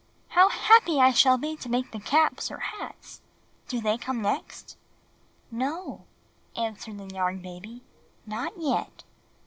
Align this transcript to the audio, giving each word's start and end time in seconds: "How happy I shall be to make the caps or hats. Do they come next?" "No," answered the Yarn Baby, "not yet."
"How 0.29 0.49
happy 0.49 0.99
I 0.99 1.11
shall 1.11 1.37
be 1.37 1.55
to 1.57 1.69
make 1.69 1.91
the 1.91 1.99
caps 1.99 2.49
or 2.49 2.57
hats. 2.57 3.21
Do 3.67 3.79
they 3.79 3.99
come 3.99 4.19
next?" 4.23 4.75
"No," 5.51 6.05
answered 6.55 6.97
the 6.97 7.13
Yarn 7.13 7.39
Baby, 7.43 7.83
"not 8.25 8.53
yet." 8.57 9.03